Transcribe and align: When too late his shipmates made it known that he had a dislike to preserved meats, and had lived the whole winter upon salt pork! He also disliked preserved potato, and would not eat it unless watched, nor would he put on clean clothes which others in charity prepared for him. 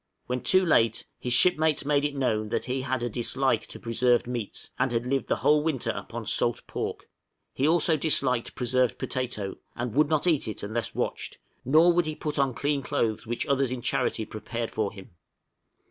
When 0.25 0.41
too 0.41 0.65
late 0.65 1.05
his 1.19 1.31
shipmates 1.33 1.85
made 1.85 2.03
it 2.03 2.15
known 2.15 2.49
that 2.49 2.65
he 2.65 2.81
had 2.81 3.03
a 3.03 3.07
dislike 3.09 3.67
to 3.67 3.79
preserved 3.79 4.25
meats, 4.25 4.71
and 4.79 4.91
had 4.91 5.05
lived 5.05 5.27
the 5.27 5.35
whole 5.35 5.61
winter 5.61 5.91
upon 5.91 6.25
salt 6.25 6.63
pork! 6.65 7.07
He 7.53 7.67
also 7.67 7.97
disliked 7.97 8.55
preserved 8.55 8.97
potato, 8.97 9.57
and 9.75 9.93
would 9.93 10.09
not 10.09 10.25
eat 10.25 10.47
it 10.47 10.63
unless 10.63 10.95
watched, 10.95 11.37
nor 11.63 11.93
would 11.93 12.07
he 12.07 12.15
put 12.15 12.39
on 12.39 12.55
clean 12.55 12.81
clothes 12.81 13.27
which 13.27 13.45
others 13.45 13.69
in 13.71 13.83
charity 13.83 14.25
prepared 14.25 14.71
for 14.71 14.91
him. 14.91 15.11